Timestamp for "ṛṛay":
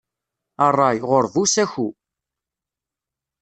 0.71-0.97